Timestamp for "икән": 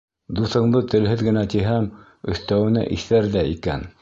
3.57-3.91